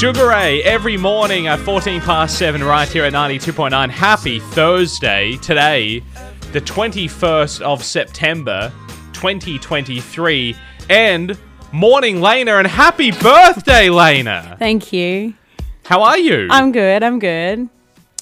[0.00, 3.90] Sugar Ray every morning at 14 past 7 right here at 92.9.
[3.90, 5.36] Happy Thursday.
[5.42, 6.02] Today,
[6.52, 8.72] the 21st of September,
[9.12, 10.56] 2023.
[10.88, 11.38] And
[11.72, 14.56] morning, Lena, and happy birthday, Lena.
[14.58, 15.34] Thank you.
[15.84, 16.48] How are you?
[16.50, 17.02] I'm good.
[17.02, 17.68] I'm good.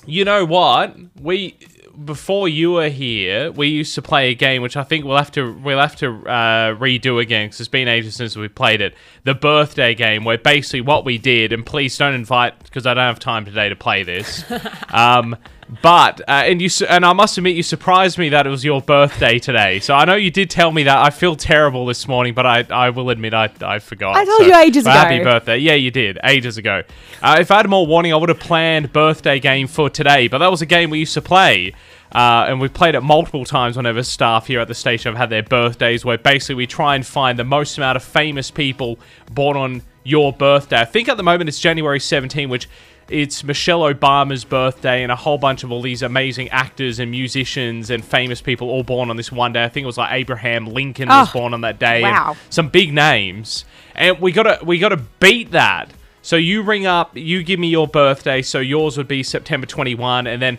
[0.04, 0.96] You know what?
[1.20, 1.56] We
[2.04, 5.32] before you were here, we used to play a game which I think we'll have
[5.32, 8.94] to we'll have to uh, redo again because it's been ages since we played it.
[9.24, 13.04] The birthday game, where basically what we did, and please don't invite because I don't
[13.04, 14.44] have time today to play this.
[14.90, 15.36] um,
[15.82, 18.80] but uh, and you and I must admit you surprised me that it was your
[18.80, 19.80] birthday today.
[19.80, 20.96] So I know you did tell me that.
[20.98, 24.16] I feel terrible this morning, but I I will admit I I forgot.
[24.16, 24.92] I told So, you ages ago.
[24.92, 25.58] Happy birthday!
[25.58, 26.82] Yeah, you did ages ago.
[27.22, 30.28] Uh, if I had more warning, I would have planned birthday game for today.
[30.28, 31.74] But that was a game we used to play.
[32.10, 35.28] Uh, and we've played it multiple times whenever staff here at the station have had
[35.28, 38.98] their birthdays, where basically we try and find the most amount of famous people
[39.30, 40.80] born on your birthday.
[40.80, 42.66] I think at the moment it's January 17, which
[43.08, 47.90] it's Michelle Obama's birthday, and a whole bunch of all these amazing actors and musicians
[47.90, 49.64] and famous people all born on this one day.
[49.64, 52.02] I think it was like Abraham Lincoln was Oh, born on that day.
[52.02, 52.36] and wow.
[52.50, 53.64] some big names,
[53.94, 55.90] and we gotta we gotta beat that.
[56.22, 58.42] So you ring up, you give me your birthday.
[58.42, 60.58] So yours would be September 21, and then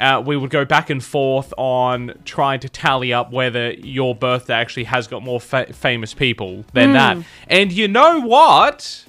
[0.00, 4.54] uh, we would go back and forth on trying to tally up whether your birthday
[4.54, 6.94] actually has got more fa- famous people than Hmm.
[6.94, 7.16] that.
[7.46, 9.01] And you know what?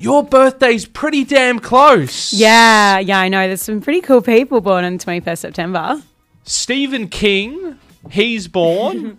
[0.00, 2.32] Your birthday's pretty damn close.
[2.32, 3.48] Yeah, yeah, I know.
[3.48, 6.02] There's some pretty cool people born on 21st September.
[6.44, 7.78] Stephen King,
[8.10, 8.94] he's born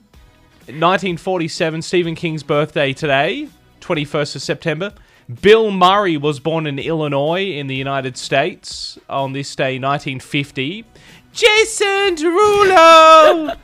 [0.67, 1.81] 1947.
[1.81, 3.49] Stephen King's birthday today,
[3.81, 4.94] 21st of September.
[5.41, 10.86] Bill Murray was born in Illinois in the United States on this day, 1950.
[11.33, 13.55] Jason Derulo!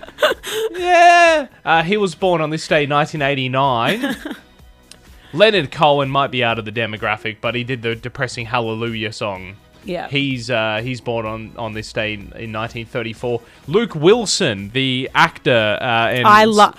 [0.72, 1.48] yeah!
[1.64, 4.36] Uh, he was born on this day, 1989.
[5.36, 9.56] Leonard Cohen might be out of the demographic, but he did the depressing Hallelujah song.
[9.84, 10.08] Yeah.
[10.08, 13.42] He's uh, he's born on, on this day in, in 1934.
[13.68, 16.76] Luke Wilson, the actor, uh, and I love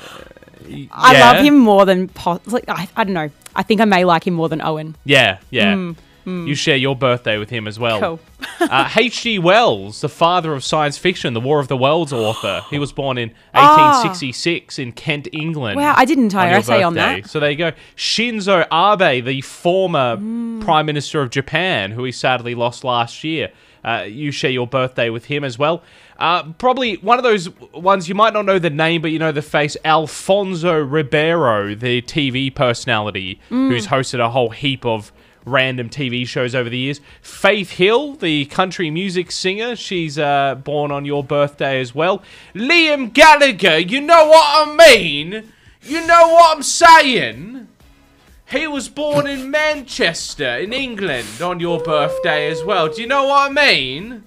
[0.91, 1.33] I yeah.
[1.33, 3.31] love him more than po- like I, I don't know.
[3.55, 4.97] I think I may like him more than Owen.
[5.05, 5.93] Yeah, yeah.
[6.27, 8.01] You share your birthday with him as well.
[8.01, 8.21] Cool.
[8.69, 9.39] uh, H.G.
[9.39, 12.63] Wells, the father of science fiction, the War of the Worlds author.
[12.69, 14.03] He was born in Ah.
[14.03, 15.77] 1866 in Kent, England.
[15.79, 17.29] Wow, I did an entire your essay on that.
[17.31, 17.71] So there you go.
[17.97, 20.65] Shinzo Abe, the former Mm.
[20.65, 23.51] Prime Minister of Japan, who he sadly lost last year.
[23.85, 25.81] Uh, you share your birthday with him as well.
[26.19, 29.31] Uh, probably one of those ones you might not know the name, but you know
[29.31, 29.77] the face.
[29.85, 33.69] Alfonso Ribeiro, the TV personality Mm.
[33.69, 35.13] who's hosted a whole heap of
[35.47, 37.01] random TV shows over the years.
[37.23, 42.23] Faith Hill, the country music singer, she's uh, born on your birthday as well.
[42.55, 45.53] Liam Gallagher, you know what I mean?
[45.83, 47.69] You know what I'm saying?
[48.49, 52.93] He was born in Manchester, in England, on your birthday as well.
[52.93, 54.25] Do you know what I mean?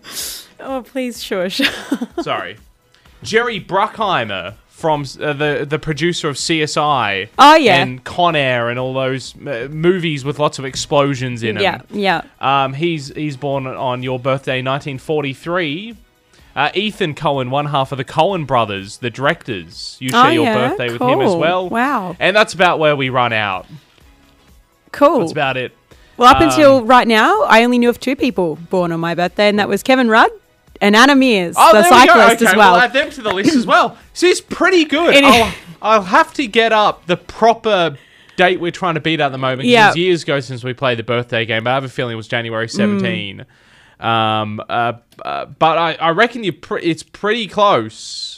[0.60, 1.62] Oh, please, shush.
[2.22, 2.58] Sorry.
[3.24, 7.30] Jerry Bruckheimer from uh, the the producer of CSI.
[7.38, 7.82] Oh, yeah.
[7.82, 11.64] And Con Air and all those uh, movies with lots of explosions in them.
[11.64, 12.64] yeah, yeah.
[12.64, 15.96] Um, he's he's born on your birthday, 1943.
[16.56, 19.98] Uh, Ethan Coen, one half of the Coen brothers, the directors.
[20.00, 21.70] You share Oh, your yeah, birthday with him as well.
[21.70, 22.16] Wow.
[22.20, 23.66] And that's about where we run out.
[24.92, 25.20] Cool.
[25.20, 25.72] That's about it.
[26.18, 29.14] well, up um, until right now, I only knew of two people born on my
[29.16, 30.32] birthday, and that was Kevin Rudd
[30.82, 32.74] and Meares, the Oh, we cyclist Okay, as well.
[32.74, 33.98] We'll add them to the list as well.
[34.14, 35.24] She's pretty good.
[35.24, 37.98] I'll, I'll have to get up the proper
[38.38, 39.68] date we're trying to beat at the moment.
[39.68, 39.94] Yeah.
[39.94, 42.28] Years ago since we played the birthday game, but I have a feeling it was
[42.28, 42.72] January Mm.
[42.72, 43.46] 17.
[44.00, 44.94] Um, uh,
[45.26, 48.29] uh, but I, I reckon you pr- it's pretty close.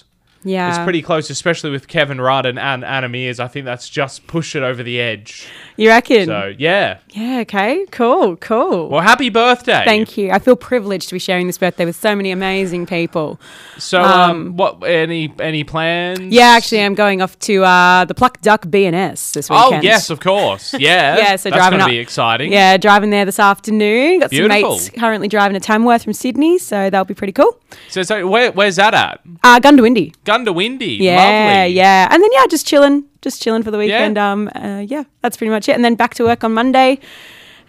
[0.43, 0.69] Yeah.
[0.69, 3.39] It's pretty close, especially with Kevin Rudd and Ann, Anna Meares.
[3.39, 5.47] I think that's just push it over the edge.
[5.77, 6.25] You reckon?
[6.27, 6.99] So, yeah.
[7.09, 7.85] yeah, okay.
[7.91, 8.89] Cool, cool.
[8.89, 9.83] Well, happy birthday.
[9.85, 10.31] Thank you.
[10.31, 13.39] I feel privileged to be sharing this birthday with so many amazing people.
[13.77, 16.19] So, um, what, any, any plans?
[16.33, 19.75] Yeah, actually, I'm going off to uh, the Pluck Duck BNS this weekend.
[19.75, 20.73] Oh, yes, of course.
[20.81, 21.17] Yeah.
[21.17, 22.51] Yeah, so that's driving gonna up- be exciting.
[22.51, 24.19] Yeah, driving there this afternoon.
[24.21, 24.77] Got Beautiful.
[24.77, 27.59] some mates currently driving to Tamworth from Sydney, so that'll be pretty cool.
[27.89, 29.21] So, so where, where's that at?
[29.43, 30.15] Uh, Goondiwindi.
[30.25, 30.30] Goondiwindi.
[30.95, 31.73] Yeah, Lovely.
[31.73, 31.81] yeah.
[31.81, 32.07] Yeah.
[32.11, 34.17] And then, yeah, just chilling, just chilling for the weekend.
[34.17, 35.73] Um, uh, yeah, that's pretty much it.
[35.73, 36.99] And then back to work on Monday.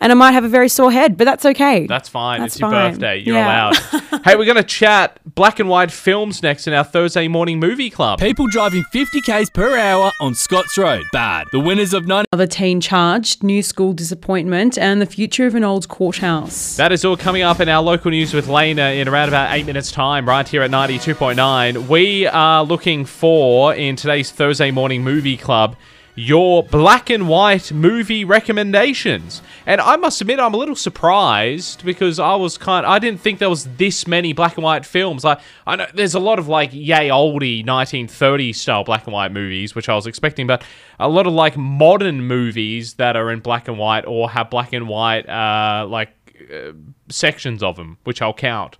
[0.02, 1.86] And I might have a very sore head, but that's okay.
[1.86, 2.40] That's fine.
[2.40, 3.18] That's it's your birthday.
[3.20, 3.70] You're Yeah.
[3.70, 3.76] allowed.
[4.24, 7.88] hey, we're going to chat black and white films next in our Thursday morning movie
[7.88, 8.18] club.
[8.18, 11.04] People driving 50 k's per hour on Scotts Road.
[11.12, 11.46] Bad.
[11.52, 12.26] The winners of 90.
[12.32, 16.76] Another teen charged, new school disappointment, and the future of an old courthouse.
[16.76, 19.66] That is all coming up in our local news with Lena in around about eight
[19.66, 21.88] minutes' time, right here at 92.9.
[21.88, 25.76] We are looking for, in today's Thursday morning movie club,
[26.14, 29.40] your black and white movie recommendations.
[29.64, 32.84] And I must admit, I'm a little surprised because I was kind.
[32.84, 35.24] I didn't think there was this many black and white films.
[35.24, 39.32] Like I know there's a lot of like yay oldie 1930s style black and white
[39.32, 40.62] movies, which I was expecting, but
[41.00, 44.72] a lot of like modern movies that are in black and white or have black
[44.72, 46.10] and white uh, like
[46.52, 46.72] uh,
[47.08, 48.76] sections of them, which I'll count.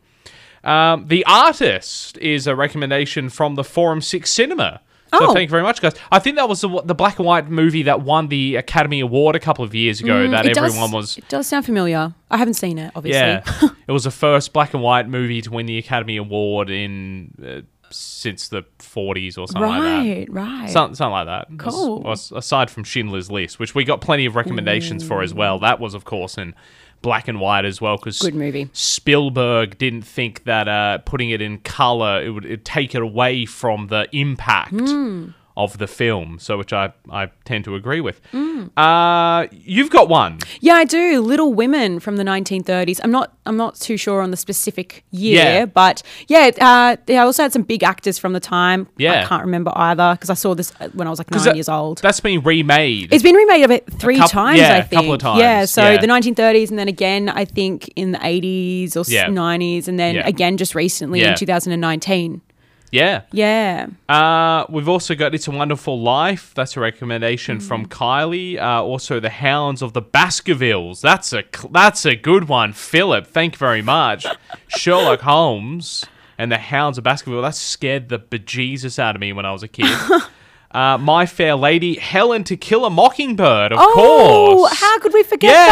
[0.64, 4.80] Um, the artist is a recommendation from the Forum Six Cinema.
[5.12, 5.32] So Oh.
[5.34, 5.92] thank you very much, guys.
[6.10, 9.36] I think that was the, the black and white movie that won the Academy Award
[9.36, 10.28] a couple of years ago.
[10.30, 11.18] that Mm, does- everyone was.
[11.18, 12.14] It does sound familiar.
[12.30, 13.20] I haven't seen it, obviously.
[13.20, 13.42] Yeah,
[13.86, 17.60] it was the first black and white movie to win the Academy Award in uh,
[17.90, 19.88] since the 40s or something like that.
[19.88, 20.70] right, right.
[20.70, 21.48] Something, something like that.
[21.58, 22.10] Cool.
[22.10, 25.58] as- aside from Schindler's List, which we got plenty of recommendations for as well.
[25.58, 26.54] That was, of course, in
[27.02, 27.96] black and white as well.
[27.96, 28.70] Because Good movie.
[28.72, 33.88] Spielberg didn't think that uh, putting it in color it would take it away from
[33.88, 35.30] the impact Hmm.
[35.56, 36.38] Of the film.
[36.38, 38.20] So, which I I tend to agree with.
[38.30, 38.66] Hmm.
[38.76, 40.38] Uh, you've got one.
[40.60, 41.20] Yeah, I do.
[41.20, 43.00] Little Women from the 1930s.
[43.02, 43.32] I'm not.
[43.44, 45.66] I'm not too sure on the specific year, Yeah.
[45.66, 48.86] but yeah, uh, they also had some big actors from the time.
[48.98, 49.22] Yeah.
[49.22, 51.56] I can't remember either because I saw this uh, when I was like nine that-
[51.56, 51.98] years old.
[51.98, 53.12] That's been remade.
[53.12, 54.92] It's been remade about three couple- times, yeah, I think.
[54.92, 56.00] A couple of times, Yeah, so yeah.
[56.00, 59.26] the 1930s, and then again, I think in the 80s or Yeah.
[59.26, 62.42] 90s, and then again just recently in 2019.
[62.92, 63.22] Yeah.
[63.32, 63.86] Yeah.
[64.08, 66.52] Uh, we've also got It's a Wonderful Life.
[66.54, 67.62] That's a recommendation Mm.
[67.62, 68.60] from Kylie.
[68.60, 71.00] Uh, also, The Hounds of the Baskervilles.
[71.00, 73.26] That's a cl- that's a good one, Philip.
[73.26, 74.26] Thank you very much.
[74.68, 76.04] Sherlock Holmes
[76.38, 77.42] and The Hounds of Baskerville.
[77.42, 79.90] That scared the bejesus out of me when I was a kid.
[80.72, 83.72] uh, My Fair Lady, Helen to Kill a Mockingbird.
[83.72, 84.80] Of Oh, course.
[84.80, 85.66] how could we forget Yeah,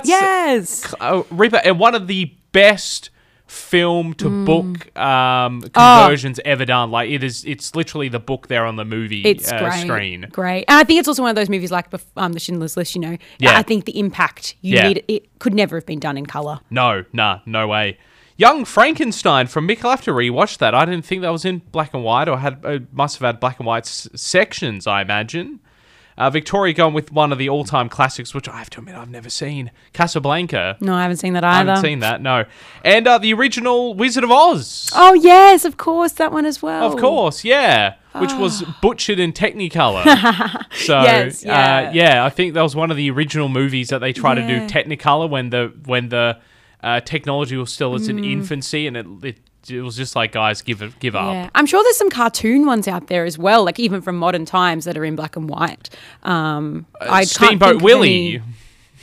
[0.00, 0.02] that?
[0.06, 0.92] Yes.
[1.00, 3.10] uh, Reaper, and one of the best
[3.48, 4.44] film to Mm.
[4.44, 6.00] book um, Oh.
[6.02, 6.90] conversions ever done.
[6.90, 9.80] Like it is, it's literally the book there on the movie It's uh, great.
[9.80, 10.26] screen.
[10.30, 10.64] Great.
[10.68, 11.86] And I think it's also one of those movies like
[12.16, 13.16] um, The Schindler's List, you know.
[13.38, 13.58] Yeah.
[13.58, 14.88] I think the impact you Yeah.
[14.88, 16.60] need, it could never have been done in colour.
[16.70, 17.98] No, nah, no way.
[18.36, 19.84] Young Frankenstein from Mick.
[19.84, 20.72] I'll have to rewatch that.
[20.74, 23.40] I didn't think that was in black and white, or had uh, must have had
[23.40, 24.86] black and white s- sections.
[24.86, 25.58] I imagine.
[26.18, 29.08] Uh, Victoria going with one of the all-time classics, which I have to admit I've
[29.08, 30.76] never seen, Casablanca.
[30.80, 31.70] No, I haven't seen that I either.
[31.70, 32.20] haven't seen that.
[32.20, 32.44] No,
[32.84, 34.90] and uh, the original Wizard of Oz.
[34.96, 36.92] Oh, yes, of course, that one as well.
[36.92, 37.94] Of course, yeah.
[38.16, 40.02] Which was butchered in Technicolor.
[40.74, 41.02] so Ah.
[41.04, 41.92] Yes, uh, yeah.
[41.92, 44.66] yeah, I think that was one of the original movies that they tried to do
[44.66, 46.38] Technicolor when the when the
[46.82, 48.32] uh, technology was still in Mm.
[48.32, 49.38] infancy, and it, it
[49.70, 51.32] it was just like guys give it give up.
[51.32, 51.50] Yeah.
[51.54, 54.84] I'm sure there's some cartoon ones out there as well, like even from modern times
[54.84, 55.90] that are in black and white.
[56.22, 58.42] Um, I can't Steamboat Willie, any-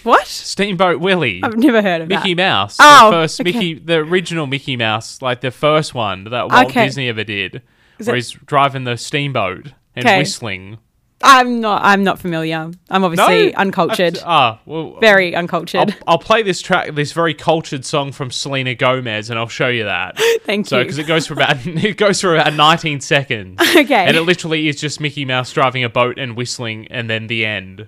[0.03, 0.27] What?
[0.27, 2.15] Steamboat Willie, I've never heard of it.
[2.15, 2.43] Mickey that.
[2.43, 3.51] Mouse, Oh, the first okay.
[3.51, 6.85] Mickey, the original Mickey Mouse, like the first one that Walt Okay.
[6.85, 7.61] Disney ever did,
[7.99, 10.19] Is where it- he's driving the steamboat and Okay.
[10.19, 10.77] whistling.
[11.23, 11.81] I'm not.
[11.83, 12.69] I'm not familiar.
[12.89, 13.57] I'm obviously No?
[13.57, 14.19] uncultured.
[14.23, 15.95] Ah, well, Very I'll, uncultured.
[16.07, 19.85] I'll play this track, this very cultured song from Selena Gomez, and I'll show you
[19.85, 20.17] that.
[20.43, 20.83] Thank So, you.
[20.83, 24.05] because it goes for about it goes for about 19 seconds, okay.
[24.05, 27.45] and it literally is just Mickey Mouse driving a boat and whistling, and then the
[27.45, 27.87] end.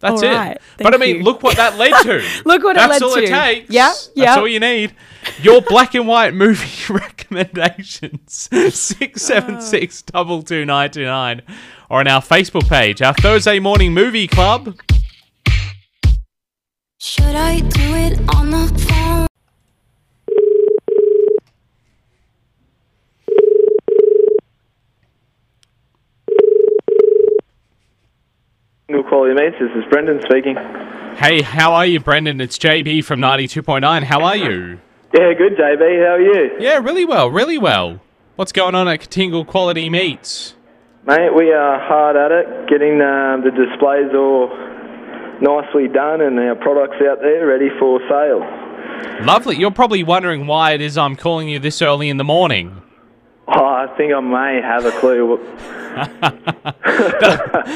[0.00, 0.34] That's All it.
[0.34, 1.22] right, But I mean, you.
[1.22, 2.22] look what that led to.
[2.44, 3.22] Look what it That's led all to.
[3.22, 3.70] it takes.
[3.70, 4.94] Yep, That's all you need.
[5.40, 11.40] Your black and white movie recommendations six seven six double two nine two nine,
[11.90, 14.76] or on our Facebook page, our Thursday morning movie club.
[16.98, 19.26] Should I do it on the phone?
[28.88, 29.56] Good quality mates.
[29.60, 30.56] This is Brendan speaking.
[31.16, 32.40] Hey, how are you, Brendan?
[32.40, 34.02] It's JB from 92.9.
[34.04, 34.78] How are you?
[35.14, 36.04] Yeah, good, JB.
[36.06, 38.00] How are you, Yeah, really well, really well.
[38.36, 40.55] What's going on at Kootingal Quality Meats?
[41.06, 41.34] Mate?
[41.34, 44.48] We are hard at it, getting um, the displays all
[45.40, 48.40] nicely done and our products out there ready for sale.
[49.24, 49.56] Lovely.
[49.56, 52.82] You're probably wondering why it is I'm calling you this early in the morning.
[53.48, 55.38] Oh, I think I may have a clue.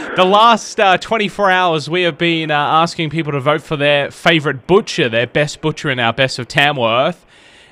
[0.16, 4.10] The last uh, 24 hours, we have been uh, asking people to vote for their
[4.10, 7.24] favourite butcher, their best butcher in our best of Tamworth.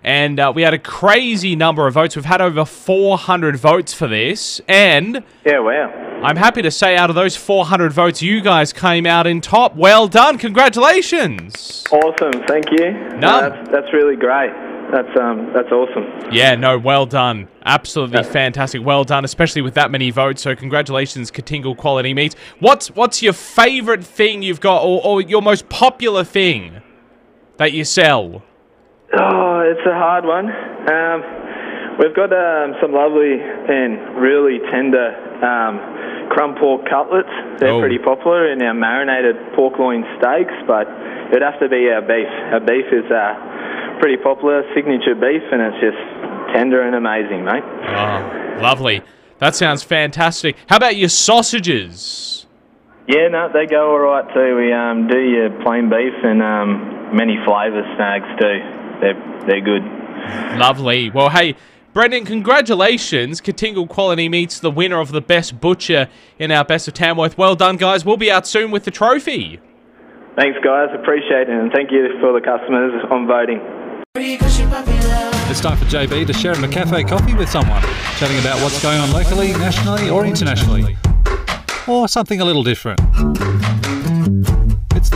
[0.03, 2.17] And uh, we had a crazy number of votes.
[2.17, 4.61] We've had over 400 votes for this.
[4.69, 6.23] And Yeah, wow.
[6.23, 9.77] I'm happy to say, out of those 400 votes, you guys came out in top.
[9.77, 10.39] Well done.
[10.39, 11.85] Congratulations.
[11.93, 12.33] Awesome.
[12.47, 12.93] Thank you.
[13.19, 13.51] No.
[13.51, 14.53] that's, that's really great.
[14.91, 16.33] That's um, that's awesome.
[16.33, 17.49] Yeah, no, well done.
[17.63, 18.83] Absolutely fantastic.
[18.83, 20.41] Well done, especially with that many votes.
[20.41, 22.37] So congratulations, Kootingal Quality Meats.
[22.59, 26.81] What's what's your favourite thing you've got, or, or your most popular thing
[27.59, 28.43] that you sell?
[29.13, 30.49] Oh, it's a hard one.
[30.49, 31.19] Um,
[32.01, 35.13] we've got um, some lovely and really tender
[35.45, 37.29] um, crumb pork cutlets.
[37.61, 37.81] They're Oh.
[37.81, 40.55] pretty popular, in our marinated pork loin steaks.
[40.67, 40.89] But
[41.31, 42.29] it'd have to be our beef.
[42.53, 46.01] Our beef is uh, pretty popular, signature beef, and it's just
[46.55, 47.65] tender and amazing, mate.
[47.65, 49.03] Oh, lovely.
[49.39, 50.57] That sounds fantastic.
[50.67, 52.47] How about your sausages?
[53.07, 54.57] Yeah, no, they go all right too.
[54.57, 58.59] We um, do your plain beef and um, many flavour snags too.
[59.01, 59.17] They're
[59.49, 59.83] they're good.
[60.59, 61.11] Lovely.
[61.11, 61.57] Well, hey,
[61.93, 63.41] Brendan, congratulations.
[63.41, 67.37] Kootingal Quality meets the winner of the best butcher in our Best of Tamworth.
[67.39, 68.05] Well done, guys.
[68.05, 69.61] We'll be out soon with the trophy.
[70.37, 70.91] Thanks, guys.
[70.95, 73.61] Appreciate it, and thank you for the customers on voting.
[74.15, 77.83] It's time for JB to share a cafe coffee with someone,
[78.17, 80.97] chatting about what's going on locally, nationally, or internationally.
[81.89, 83.01] Or something a little different.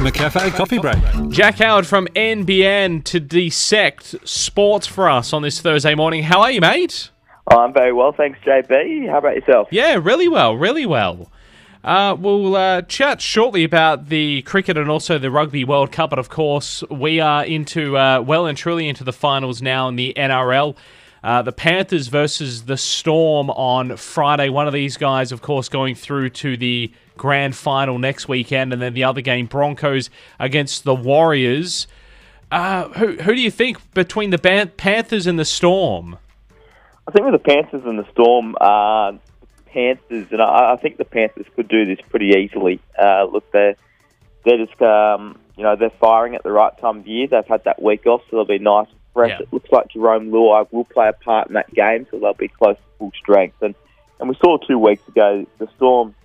[0.04, 1.30] It's the McCafe coffee break.
[1.30, 6.24] Jack Howard from NBN to dissect sports for us on this Thursday morning.
[6.24, 7.10] How are you, mate?
[7.46, 9.08] I'm very well, thanks, JB.
[9.08, 9.68] How about yourself?
[9.70, 11.30] Yeah, really well, really well.
[11.84, 16.18] Uh, we'll uh, chat shortly about the cricket and also the Rugby World Cup, but
[16.18, 20.14] of course, we are into uh, well and truly into the finals now in the
[20.16, 20.76] NRL.
[21.22, 24.48] Uh, the Panthers versus the Storm on Friday.
[24.48, 26.92] One of these guys, of course, going through to the
[27.22, 30.10] grand final next weekend, and then the other game, Broncos
[30.40, 31.86] against the Warriors.
[32.50, 36.18] Uh, who who do you think between the Ban- Panthers and the Storm?
[37.06, 39.12] I think with the Panthers and the Storm, uh,
[39.66, 42.80] Panthers, and I, I think the Panthers could do this pretty easily.
[43.00, 43.76] Uh, look, they're
[44.44, 47.28] they're just um, you know they're firing at the right time of year.
[47.28, 49.30] They've had that week off, so they'll be nice and fresh.
[49.30, 49.42] Yeah.
[49.42, 52.48] It looks like Jarome Luai will play a part in that game, so they'll be
[52.48, 53.62] close to full strength.
[53.62, 53.76] And
[54.18, 56.16] and we saw two weeks ago the Storm.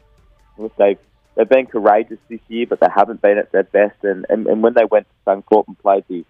[0.77, 0.97] They've
[1.35, 4.03] they've been courageous this year, but they haven't been at their best.
[4.03, 6.25] And and, and when they went to Suncorp and played the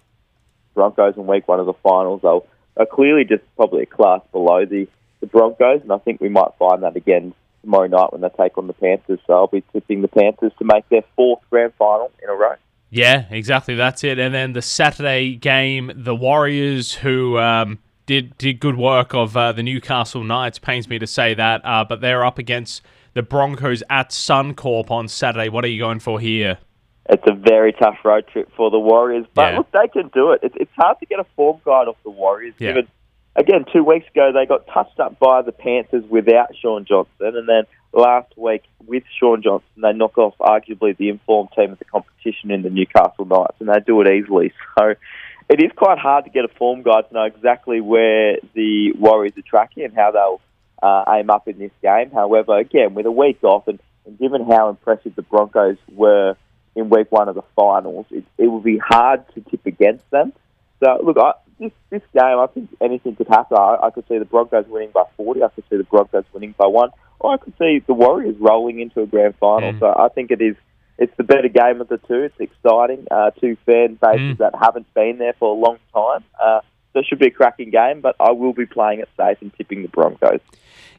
[0.74, 2.46] Broncos in week one of the finals, they'll
[2.78, 4.88] are clearly just probably a class below the,
[5.20, 8.58] the Broncos, and I think we might find that again tomorrow night when they take
[8.58, 9.20] on the Panthers.
[9.26, 12.56] So I'll be tipping the Panthers to make their fourth grand final in a row.
[12.90, 13.76] Yeah, exactly.
[13.76, 14.18] That's it.
[14.20, 19.52] And then the Saturday game, the Warriors, who um, did did good work of uh,
[19.52, 20.60] the Newcastle Knights.
[20.60, 22.82] Pains me to say that, uh, but they're up against
[23.18, 25.50] the Broncos at Suncorp on Saturday.
[25.50, 26.58] What are you going for here?
[27.10, 29.58] It's a very tough road trip for the Warriors, but Yeah.
[29.60, 30.42] look, they can do it.
[30.44, 32.54] It's, it's hard to get a form guide off the Warriors.
[32.60, 32.70] Yeah.
[32.74, 32.88] Given,
[33.36, 37.48] again, two weeks ago they got touched up by the Panthers without Shaun Johnson, and
[37.50, 41.86] then last week with Shaun Johnson they knock off arguably the informed team of the
[41.86, 44.54] competition in the Newcastle Knights, and they do it easily.
[44.78, 44.94] So
[45.50, 49.32] it is quite hard to get a form guide to know exactly where the Warriors
[49.38, 50.42] are tracking and how they'll
[50.82, 52.12] uh, aim up in this game.
[52.12, 56.36] However, again, with a week off and, and given how impressive the Broncos were
[56.76, 60.34] in week one of the finals, it, it would be hard to tip against them.
[60.84, 63.58] So, look, I, this, this game, I think anything could happen.
[63.58, 65.42] I, I could see the Broncos winning by 40.
[65.44, 66.92] I could see the Broncos winning by one.
[67.20, 69.74] Or I could see the Warriors rolling into a grand final.
[69.74, 69.80] Mm.
[69.80, 70.56] So I think it is
[71.00, 72.24] it's the better game of the two.
[72.24, 73.08] It's exciting.
[73.10, 74.38] Uh, two fan bases Mm.
[74.38, 76.24] that haven't been there for a long time.
[76.44, 76.62] Uh,
[76.94, 79.54] so it should be a cracking game, but I will be playing it safe and
[79.56, 80.40] tipping the Broncos.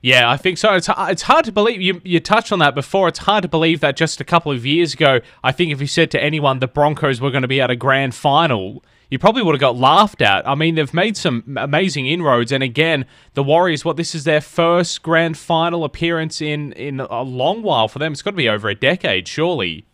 [0.01, 0.75] Yeah, I think so.
[0.75, 3.09] It's it's hard to believe you you touched on that before.
[3.09, 5.89] It's hard to believe that just a couple of years ago, I think if you
[5.89, 9.43] said to anyone the Broncos were going to be at a grand final, you probably
[9.43, 10.47] would have got laughed at.
[10.49, 13.85] I mean, they've made some amazing inroads, and again, the Warriors.
[13.85, 18.13] What this is their first grand final appearance in in a long while for them.
[18.13, 19.85] It's got to be over a decade, surely.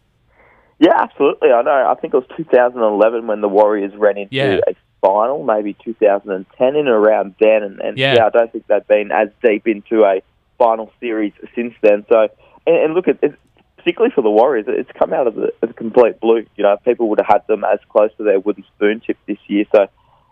[0.80, 1.50] Yeah, absolutely.
[1.50, 1.86] I know.
[1.88, 4.58] I think it was 2011 when the Warriors ran into Yeah.
[4.66, 4.74] a
[5.04, 7.62] final, maybe 2010 in and around then.
[7.62, 8.14] And, and Yeah.
[8.14, 8.26] yeah.
[8.26, 10.22] I don't think they've been as deep into a
[10.58, 12.04] final series since then.
[12.08, 12.28] So,
[12.66, 13.36] and, and look, it, it's,
[13.76, 16.46] particularly for the Warriors, it's come out of the, of the complete blue.
[16.56, 19.36] You know, people would have had them as close to their wooden spoon tip this
[19.46, 19.66] year.
[19.74, 19.88] So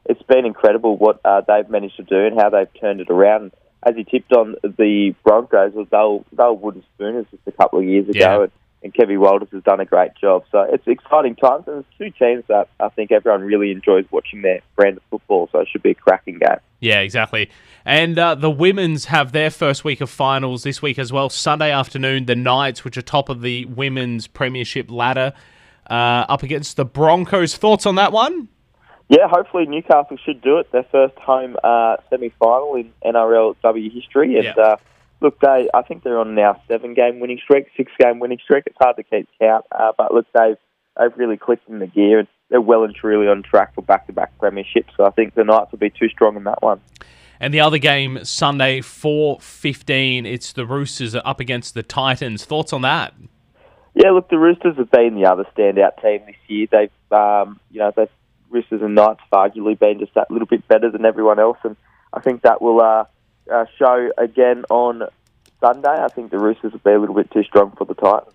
[0.06, 3.52] it's been incredible what uh, they've managed to do and how they've turned it around.
[3.84, 7.80] As he tipped on the Broncos, they were, they were wooden spooners just a couple
[7.80, 8.18] of years ago.
[8.18, 8.42] Yeah.
[8.44, 8.52] And,
[8.82, 10.44] and Kevin Walters has done a great job.
[10.50, 14.42] So it's exciting times, and there's two teams that I think everyone really enjoys watching
[14.42, 15.48] their brand of football.
[15.52, 16.58] So it should be a cracking game.
[16.80, 17.50] Yeah, exactly.
[17.84, 21.28] And uh, the women's have their first week of finals this week as well.
[21.28, 25.32] Sunday afternoon, the Knights, which are top of the women's premiership ladder,
[25.88, 27.56] uh, up against the Broncos.
[27.56, 28.48] Thoughts on that one?
[29.08, 30.72] Yeah, hopefully Newcastle should do it.
[30.72, 34.76] Their first home uh, semi-final in NRLW history, and Yeah.
[35.22, 38.64] Look, they I think they're on now seven-game winning streak, six-game winning streak.
[38.66, 40.56] It's hard to keep count, uh, but look, they've
[40.98, 44.38] they've really clicked in the gear, and they're well and truly on track for back-to-back
[44.38, 44.90] premierships.
[44.96, 46.80] So I think the Knights will be too strong in that one.
[47.40, 50.26] And the other game Sunday, four fifteen.
[50.26, 52.44] It's the Roosters up against the Titans.
[52.44, 53.14] Thoughts on that?
[53.94, 56.66] Yeah, look, the Roosters have been the other standout team this year.
[56.70, 58.08] They've, um, you know, the
[58.48, 61.76] Roosters and Knights have arguably been just that little bit better than everyone else, and
[62.12, 63.04] I think that will uh,
[63.50, 65.02] uh, show again on
[65.60, 68.34] Sunday, I think the Roosters will be a little bit too strong for the Titans.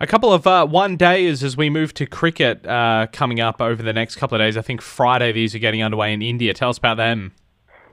[0.00, 3.82] A couple of uh, one days as we move to cricket uh, coming up over
[3.82, 4.56] the next couple of days.
[4.56, 6.52] I think Friday these are getting underway in India.
[6.54, 7.32] Tell us about them.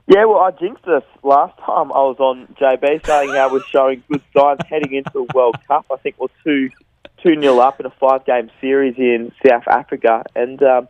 [0.08, 4.02] Yeah, well, I jinxed us last time I was on JB saying how we're showing
[4.10, 5.86] good signs heading into the World Cup.
[5.92, 6.70] I think we're two
[7.22, 10.88] two nil up in a five game series in South Africa, and um,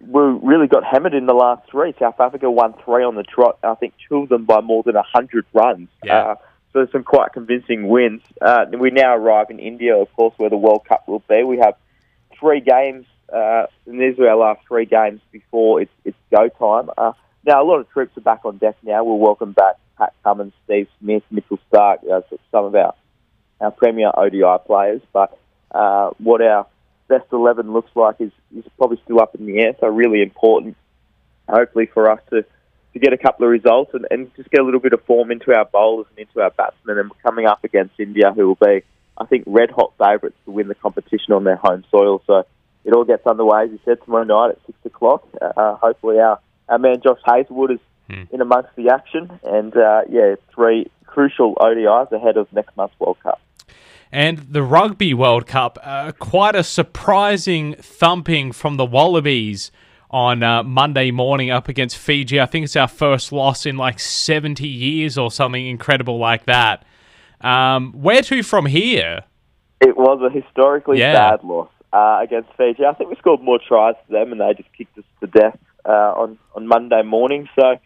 [0.00, 1.94] we really got hammered in the last three.
[1.98, 3.58] South Africa won three on the trot.
[3.62, 5.88] I think two of them by more than hundred runs.
[6.02, 6.18] Yeah.
[6.18, 6.34] Uh,
[6.72, 8.22] so some quite convincing wins.
[8.40, 11.42] Uh, we now arrive in India, of course, where the World Cup will be.
[11.42, 11.74] We have
[12.38, 16.90] three games, uh, and these are our last three games before it's, it's go time.
[16.96, 17.12] Uh,
[17.44, 19.02] now, a lot of troops are back on deck now.
[19.02, 22.20] We'll welcome back Pat Cummins, Steve Smith, Mitchell Starc, uh,
[22.52, 22.94] some of our,
[23.60, 25.02] our premier ODI players.
[25.12, 25.36] But
[25.72, 26.66] uh, what our
[27.10, 30.76] best 11 looks like is, is probably still up in the air, so really important,
[31.48, 32.44] hopefully, for us to,
[32.92, 35.30] to get a couple of results and, and just get a little bit of form
[35.30, 36.98] into our bowlers and into our batsmen.
[36.98, 38.82] And we're coming up against India, who will be,
[39.18, 42.22] I think, red hot favourites to win the competition on their home soil.
[42.26, 42.46] So
[42.84, 45.28] it all gets underway, as you said, tomorrow night at 6 o'clock.
[45.40, 46.38] Uh, hopefully, our
[46.68, 47.80] our man Josh Hazlewood is
[48.30, 53.18] in amongst the action, and uh, yeah, three crucial ODIs ahead of next month's World
[53.22, 53.39] Cup.
[54.12, 59.70] And the Rugby World Cup, uh, quite a surprising thumping from the Wallabies
[60.10, 62.40] on uh, Monday morning up against Fiji.
[62.40, 66.84] I think it's our first loss in like 70 years or something incredible like that.
[67.40, 69.22] Um, where to from here?
[69.80, 71.12] It was a historically Yeah.
[71.14, 72.84] bad loss uh, against Fiji.
[72.84, 75.58] I think we scored more tries to them, and they just kicked us to death
[75.88, 77.48] uh, on on Monday morning.
[77.58, 77.76] So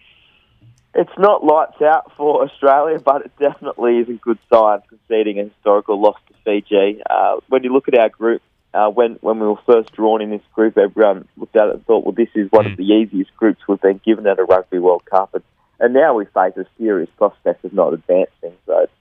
[0.95, 5.45] it's not lights out for Australia, but it definitely is a good sign conceding a
[5.45, 7.03] historical loss to Fiji.
[7.09, 10.31] Uh, when you look at our group, uh, when when we were first drawn in
[10.31, 13.35] this group, everyone looked at it and thought, well, this is one of the easiest
[13.37, 15.45] groups we've been given at a Rugby World Cup, and,
[15.79, 18.53] and now we face a serious prospect of not advancing.
[18.67, 18.93] So it's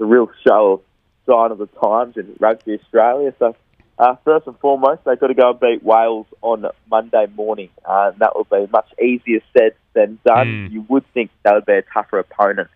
[0.00, 0.80] a real show of
[1.26, 3.32] sign of the times in Rugby Australia.
[3.38, 3.54] So
[3.98, 7.68] uh, first and foremost, they've got to go and beat Wales on Monday morning.
[7.84, 10.46] Uh, and that will be much easier said than done.
[10.46, 10.72] Mm.
[10.72, 12.68] You would think that would be a tougher opponent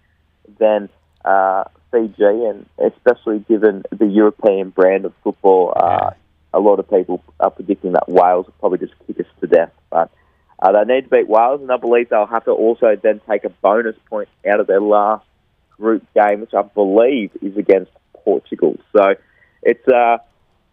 [0.58, 0.88] than
[1.24, 6.10] uh, Fiji, and especially given the European brand of football, uh,
[6.52, 9.72] a lot of people are predicting that Wales will probably just kick us to death.
[9.90, 10.10] But
[10.58, 13.44] uh, they need to beat Wales, and I believe they'll have to also then take
[13.44, 15.24] a bonus point out of their last
[15.72, 17.90] group game, which I believe is against
[18.24, 18.78] Portugal.
[18.96, 19.14] So
[19.62, 20.18] it's uh,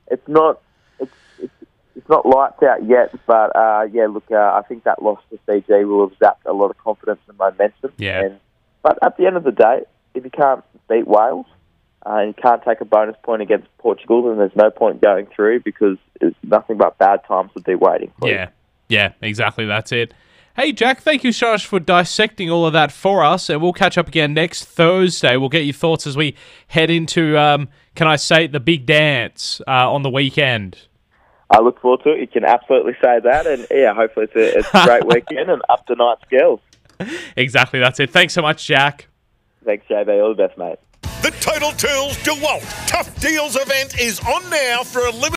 [0.07, 0.61] it's not
[0.99, 1.53] it's, it's
[1.95, 5.39] it's not lights out yet, but uh, yeah, look, uh, I think that loss to
[5.45, 7.91] Fiji will have zapped a lot of confidence and momentum.
[7.97, 8.21] Yeah.
[8.23, 8.39] And,
[8.81, 11.45] but at the end of the day, if you can't beat Wales
[12.05, 15.27] uh, and you can't take a bonus point against Portugal, then there's no point going
[15.27, 18.11] through because it's nothing but bad times would be waiting.
[18.21, 18.49] Yeah,
[18.89, 19.65] yeah, exactly.
[19.65, 20.13] That's it.
[20.55, 23.73] Hey, Jack, thank you so much for dissecting all of that for us, and we'll
[23.73, 25.35] catch up again next Thursday.
[25.35, 26.35] We'll get your thoughts as we
[26.67, 30.87] head into, um, can I say, the big dance uh, on the weekend.
[31.49, 32.19] I look forward to it.
[32.19, 35.61] You can absolutely say that, and yeah, hopefully it's a, it's a great weekend and
[35.69, 36.59] up to night girls.
[37.35, 38.09] Exactly, that's it.
[38.09, 39.07] Thanks so much, Jack.
[39.63, 40.21] Thanks, JB.
[40.21, 40.79] All the best, mate.
[41.21, 45.35] The Total Tools DeWalt Tough Deals event is on now for a limited.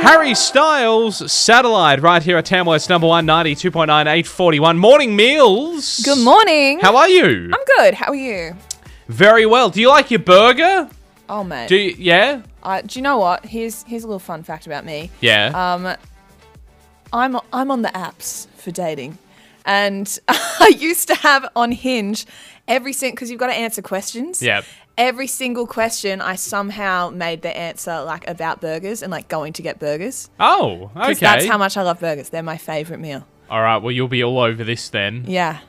[0.00, 4.78] Harry Styles, Satellite, right here at Tamworth's number one, 92.9, 841.
[4.78, 6.00] Morning meals.
[6.04, 6.78] Good morning.
[6.80, 7.50] How are you?
[7.52, 7.94] I'm good.
[7.94, 8.56] How are you?
[9.08, 9.70] Very well.
[9.70, 10.88] Do you like your burger?
[11.28, 11.68] Oh mate.
[11.68, 12.42] Do you, yeah?
[12.62, 13.44] Uh, do you know what?
[13.46, 15.10] Here's here's a little fun fact about me.
[15.20, 15.74] Yeah.
[15.74, 15.96] Um,
[17.12, 19.18] I'm I'm on the apps for dating,
[19.64, 22.26] and I used to have on Hinge
[22.66, 24.42] every single because you've got to answer questions.
[24.42, 24.64] Yep.
[24.96, 29.62] Every single question, I somehow made the answer like about burgers and like going to
[29.62, 30.28] get burgers.
[30.40, 31.14] oh, okay.
[31.14, 32.30] That's how much I love burgers.
[32.30, 33.24] They're my favorite meal.
[33.48, 35.24] All right, well, you'll be all over this then.
[35.26, 35.60] Yeah.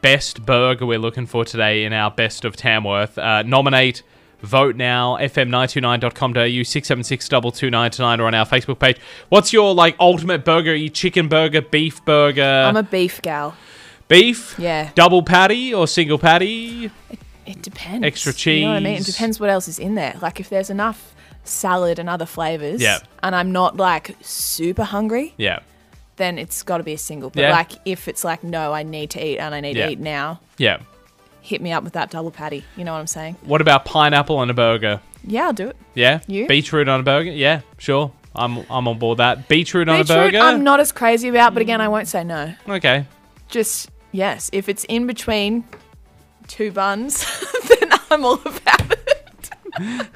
[0.00, 3.18] Best burger we're looking for today in our Best of Tamworth.
[3.18, 4.02] Uh, nominate,
[4.42, 8.98] vote now, fm929.com.au, 676 229 or on our Facebook page.
[9.28, 10.74] What's your, like, ultimate burger?
[10.74, 12.42] You chicken burger, beef burger?
[12.66, 13.54] I'm a beef gal.
[14.08, 14.56] beef?
[14.58, 14.90] Yeah.
[14.94, 16.90] Double patty or single patty?
[17.46, 18.04] It depends.
[18.06, 18.60] Extra cheese.
[18.60, 18.98] You know what I mean?
[19.00, 20.14] It depends what else is in there.
[20.20, 22.98] Like if there's enough salad and other flavors, Yeah.
[23.22, 25.58] and I'm not like super hungry, Yeah.
[26.16, 27.30] then it's got to be a single.
[27.30, 27.50] But Yeah.
[27.52, 29.86] like if it's like no, I need to eat and I need Yeah.
[29.86, 30.78] to eat now, Yeah.
[31.42, 32.64] Hit me up with that double patty.
[32.76, 33.36] You know what I'm saying?
[33.42, 35.00] What about pineapple on a burger?
[35.24, 35.76] Yeah, I'll do it.
[35.94, 36.20] Yeah?
[36.26, 36.46] You?
[36.46, 37.30] Beetroot on a burger?
[37.30, 38.12] Yeah, sure.
[38.34, 39.48] I'm, I'm on board that.
[39.48, 40.38] Beetroot on a Beetroot, burger?
[40.38, 42.54] I'm not as crazy about, but again, I won't say no.
[42.66, 43.06] Okay.
[43.48, 45.64] Just yes, if it's in between
[46.48, 47.26] two buns,
[47.68, 49.02] then I'm all about it.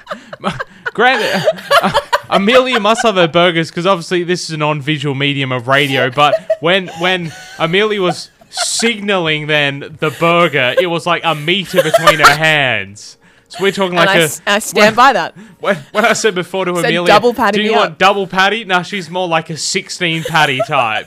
[0.94, 1.42] Granted,
[2.30, 6.10] Amelia must have her burgers because obviously this is a non-visual medium of radio.
[6.10, 10.74] But when when Amelia was signaling then the burger.
[10.80, 13.18] It was like a meter between her hands.
[13.48, 14.24] So we're talking like I, a.
[14.24, 15.36] s- I stand by that.
[15.60, 18.26] When, when I said before to Said Amelia, double patty do you want up." double
[18.26, 18.64] patty?
[18.64, 21.06] No, she's more like a 16 patty type.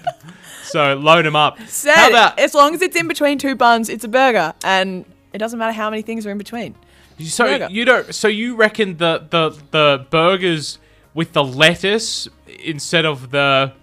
[0.63, 1.59] so load them up.
[1.67, 5.03] Said, How about as long as it's in between two buns, it's a burger, and
[5.33, 6.75] it doesn't matter how many things are in between.
[7.19, 7.67] so burger.
[7.69, 8.15] you don't?
[8.15, 10.79] So you reckon the the the burgers
[11.13, 12.29] with the lettuce
[12.63, 13.73] instead of the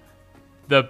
[0.68, 0.88] the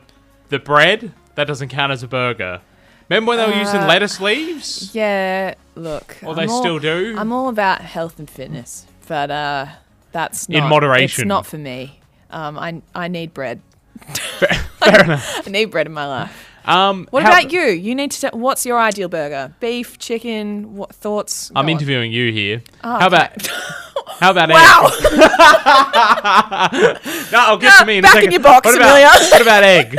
[0.50, 2.60] the bread that doesn't count as a burger?
[3.08, 4.90] Remember when they were using Uh, lettuce leaves?
[4.92, 6.16] Yeah, look.
[6.24, 7.14] Or I'm they all- still do?
[7.16, 9.66] I'm all about health and fitness, but uh,
[10.12, 11.22] that's In not, moderation.
[11.22, 12.00] It's not for me.
[12.30, 13.60] Um, I I need bread.
[14.82, 15.46] Fair enough.
[15.46, 16.32] I need bread in my life.
[16.66, 17.60] Um, What about you?
[17.62, 18.30] You need to.
[18.30, 19.54] T- what's your ideal burger?
[19.60, 20.74] Beef, chicken?
[20.74, 21.50] What thoughts?
[21.54, 21.68] I'm Go on.
[21.78, 22.62] interviewing you here.
[22.82, 23.08] Oh, how okay.
[23.16, 23.46] about
[24.20, 24.90] how about Wow.
[24.90, 25.12] egg?
[27.32, 29.08] no, I'll get No, to me in back a in your box, what about, Amelia.
[29.30, 29.96] what about egg?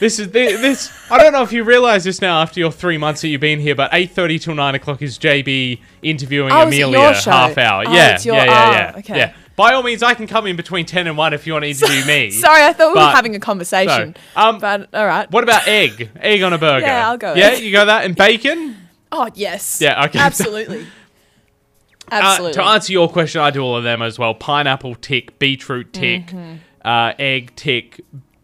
[0.00, 0.90] This is thi- this.
[1.10, 3.60] I don't know if you realise this now after your three months that you've been
[3.60, 7.84] here, but eight thirty till nine o'clock is JB interviewing Oh, Amelia half hour.
[7.86, 9.16] Oh, yeah, it's your- yeah, yeah, yeah, oh, okay.
[9.16, 9.32] yeah.
[9.56, 11.68] By all means, I can come in between ten and one if you want to
[11.70, 12.30] interview me.
[12.30, 14.16] Sorry, I thought we were having a conversation.
[14.34, 15.30] Um, but all right.
[15.30, 16.08] What about egg?
[16.18, 16.86] Egg on a burger?
[16.86, 17.62] Yeah, I'll go Yeah, egg.
[17.62, 18.76] you go that and bacon.
[19.12, 19.80] Oh yes.
[19.82, 20.18] Yeah, okay.
[20.18, 20.86] Absolutely.
[22.10, 22.58] Absolutely.
[22.58, 24.34] Uh, to answer your question, I do all of them as well.
[24.34, 26.54] Pineapple tick, beetroot tick, Mm-hmm.
[26.84, 28.00] uh, egg tick,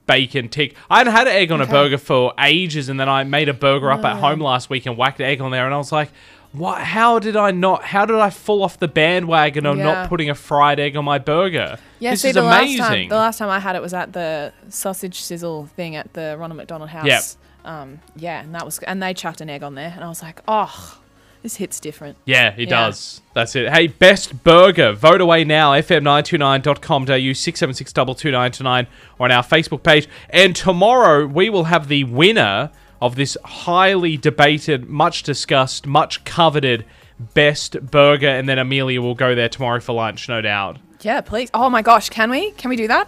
[0.06, 0.74] bacon tick.
[0.90, 3.54] I hadn't had an egg on a burger for ages, and then I made a
[3.54, 5.92] burger up at home last week and whacked an egg on there, and I was
[5.92, 6.10] like,
[6.52, 6.78] "What?
[6.80, 7.84] How did I not?
[7.84, 9.84] How did I fall off the bandwagon of Yeah.
[9.84, 11.78] not putting a fried egg on my burger?
[11.98, 13.94] Yeah, this see, is the amazing." last time the last time I had it was
[13.94, 17.06] at the sausage sizzle thing at the Ronald McDonald House.
[17.06, 17.22] Yep.
[17.64, 20.22] Um, yeah, and that was and they chucked an egg on there, and I was
[20.22, 20.98] like, oh,
[21.46, 22.16] this hits different.
[22.24, 22.86] Yeah, it Yeah.
[22.86, 23.20] does.
[23.32, 23.72] That's it.
[23.72, 24.92] Hey, best burger.
[24.92, 25.74] Vote away now.
[25.74, 28.88] fm929.com.au 676 22929
[29.20, 30.08] or on our Facebook page.
[30.30, 36.84] And tomorrow we will have the winner of this highly debated, much discussed, much coveted
[37.32, 38.26] best burger.
[38.28, 40.78] And then Amelia will go there tomorrow for lunch, no doubt.
[41.02, 41.48] Yeah, please.
[41.54, 42.50] Oh my gosh, can we?
[42.52, 43.06] Can we do that?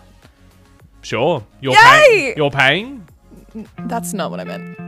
[1.03, 1.45] Sure.
[1.61, 1.81] You're Yay!
[2.07, 2.37] paying.
[2.37, 3.09] You're paying.
[3.81, 4.79] That's not what I meant.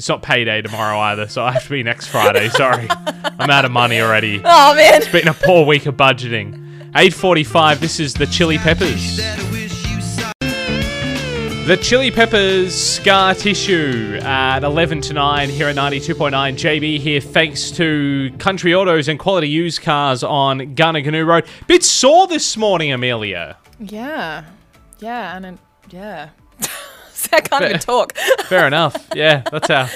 [0.00, 2.48] It's not payday tomorrow either, so I have to be next Friday.
[2.48, 2.88] Sorry.
[3.38, 4.40] I'm out of money already.
[4.46, 4.94] Oh man.
[5.02, 6.90] It's been a poor week of budgeting.
[6.92, 9.18] 8.45, this is the Chili Peppers.
[11.66, 16.30] The Chili Peppers Scar Tissue at 11 to 9 here at 92.9.
[16.54, 21.44] JB here, thanks to Country Autos and Quality Used Cars on Goonoo Goonoo Road.
[21.66, 23.58] Bit sore this morning, Amelia.
[23.78, 24.46] Yeah.
[24.98, 25.58] Yeah, and then,
[25.90, 26.30] yeah.
[27.32, 28.16] I can't even talk.
[28.48, 28.96] Fair enough.
[29.14, 29.88] Yeah, that's how.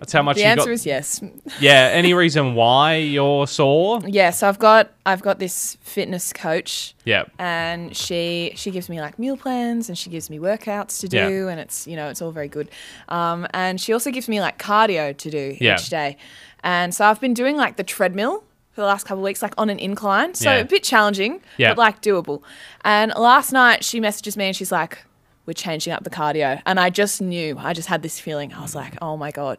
[0.00, 0.72] That's how much the answer got.
[0.72, 1.20] is yes.
[1.60, 1.88] yeah.
[1.92, 4.00] Any reason why you're sore?
[4.04, 7.24] Yeah, so I've got I've got this fitness coach Yeah.
[7.38, 11.28] and she she gives me like meal plans and she gives me workouts to Yeah.
[11.28, 12.70] do and it's you know it's all very good
[13.08, 15.74] um, and she also gives me like cardio to do Yeah.
[15.76, 16.16] each day
[16.64, 19.54] and so i've been doing like the treadmill for the last couple of weeks like
[19.58, 20.56] on an incline so Yeah.
[20.58, 21.70] a bit challenging Yeah.
[21.70, 22.42] but like doable
[22.84, 25.04] and last night she messages me and she's like
[25.46, 28.60] we're changing up the cardio and i just knew i just had this feeling i
[28.62, 29.58] was like oh my god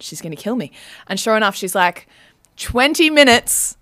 [0.00, 0.70] she's gonna kill me
[1.08, 2.06] and sure enough she's like
[2.56, 3.76] 20 minutes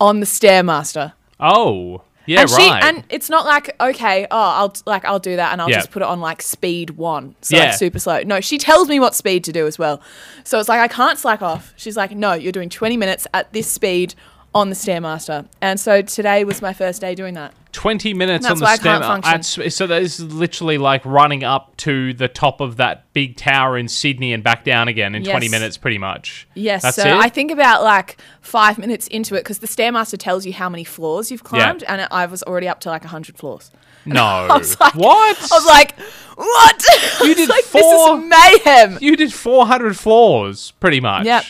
[0.00, 2.02] on the stairmaster Oh.
[2.26, 2.82] Yeah, and right.
[2.82, 5.76] She, and it's not like okay, oh, I'll like I'll do that, and I'll Yeah.
[5.78, 7.64] just put it on like speed one, so Yeah.
[7.64, 8.20] like super slow.
[8.24, 10.02] No, she tells me what speed to do as well.
[10.44, 11.72] So it's like I can't slack off.
[11.76, 14.14] She's like, no, you're doing 20 minutes at this speed
[14.54, 17.54] on the stairmaster, and so today was my first day doing that.
[17.72, 19.00] 20 minutes on the why I stem.
[19.00, 19.30] can't function.
[19.60, 23.78] That's- so that is literally like running up to the top of that big tower
[23.78, 25.50] in Sydney and back down again in 20 Yes.
[25.52, 26.48] minutes, pretty much.
[26.54, 27.14] Yes, That's so it?
[27.14, 30.84] I think about like five minutes into it because the stairmaster tells you how many
[30.84, 33.70] floors you've climbed, and I was already up to like 100 floors.
[34.06, 34.46] no.
[34.50, 35.36] Was like, what?
[35.38, 35.98] I was like,
[36.36, 36.84] what?
[37.22, 38.98] You did like, four- This is mayhem.
[39.00, 41.26] you did 400 floors, pretty much.
[41.26, 41.44] Yep.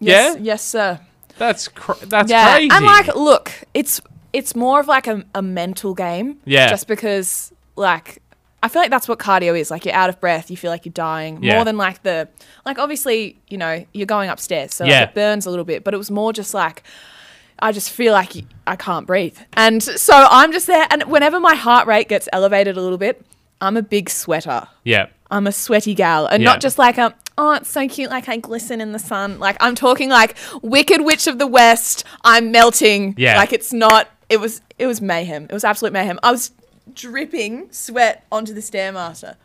[0.00, 0.12] Yeah?
[0.32, 1.00] Yes, yes, sir.
[1.36, 2.70] That's cr- that's yeah, crazy.
[2.70, 4.00] and like, look, it's
[4.32, 6.38] it's more of like a, a mental game.
[6.44, 6.68] Yeah.
[6.68, 8.22] Just because, like,
[8.62, 9.70] I feel like that's what cardio is.
[9.70, 11.54] Like, you're out of breath, you feel like you're dying Yeah.
[11.56, 12.28] more than like the,
[12.66, 15.02] like, obviously, you know, you're going upstairs, so like, Yeah.
[15.04, 16.82] it burns a little bit, but it was more just like.
[17.62, 18.32] I just feel like
[18.66, 19.36] I can't breathe.
[19.52, 20.86] And so I'm just there.
[20.90, 23.22] And whenever my heart rate gets elevated a little bit,
[23.60, 24.66] I'm a big sweater.
[24.82, 25.08] yeah.
[25.30, 26.48] I'm a sweaty gal, and Yeah.
[26.48, 29.38] not just like a oh, it's so cute, like I glisten in the sun.
[29.38, 32.02] Like I'm talking like Wicked Witch of the West.
[32.24, 33.14] I'm melting.
[33.18, 33.36] Yeah.
[33.36, 34.08] like it's not.
[34.30, 35.44] It was it was mayhem.
[35.44, 36.18] It was absolute mayhem.
[36.22, 36.52] I was
[36.94, 39.36] dripping sweat onto the stairmaster.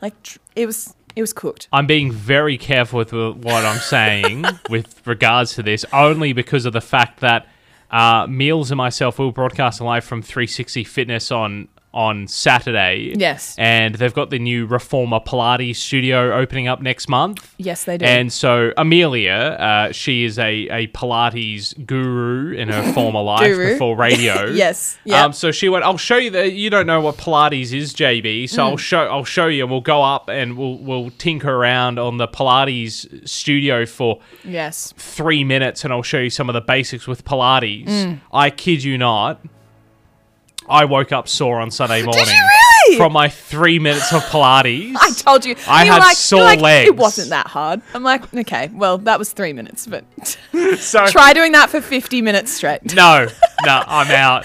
[0.00, 0.14] Like
[0.54, 1.68] it was it was cooked.
[1.72, 6.72] I'm being very careful with what I'm saying with regards to this, only because of
[6.72, 7.48] the fact that
[7.90, 13.14] uh, Meals and myself will broadcast live from 360 Fitness on on Saturday.
[13.16, 13.54] Yes.
[13.56, 17.54] And they've got the new Reformer Pilates studio opening up next month.
[17.56, 18.04] Yes, they do.
[18.04, 23.96] And so Amelia, uh, she is a, a Pilates guru in her former life before
[23.96, 24.34] radio.
[24.54, 25.24] Yes, yep.
[25.24, 25.84] Um, so she went.
[25.84, 28.48] I'll show you that you don't know what Pilates is, JB.
[28.48, 28.70] So Mm.
[28.70, 29.06] I'll show.
[29.06, 29.66] I'll show you.
[29.66, 34.92] We'll go up and we'll we'll tinker around on the Pilates studio for yes.
[34.96, 37.86] three minutes, and I'll show you some of the basics with Pilates.
[37.88, 38.20] Mm.
[38.32, 39.40] I kid you not.
[40.68, 42.96] I woke up sore on Sunday morning really?
[42.96, 44.94] from my three minutes of Pilates.
[45.00, 45.56] I told you.
[45.68, 46.88] I had like, sore like, legs.
[46.88, 47.82] It wasn't that hard.
[47.92, 50.04] I'm like, okay, well, that was three minutes, but
[50.78, 52.94] So try doing that for 50 minutes straight.
[52.94, 53.26] No,
[53.64, 54.44] no, I'm out.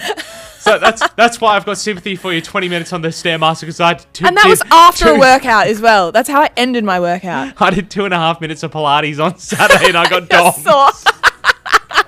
[0.60, 2.42] So that's that's why I've got sympathy for you.
[2.42, 5.18] Twenty minutes on the stairmaster because I did two, And that was did after a
[5.18, 6.12] workout as well.
[6.12, 7.60] That's how I ended my workout.
[7.62, 10.54] I did two and a half minutes of Pilates on Saturday and I got domed.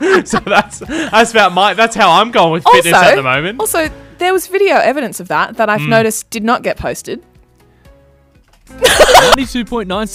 [0.02, 3.22] So, so that's that's about my that's how I'm going with fitness also, at the
[3.22, 3.60] moment.
[3.60, 3.88] also,
[4.18, 5.88] there was video evidence of that that I've Mm.
[5.88, 7.22] noticed did not get posted.
[8.72, 10.08] 92.9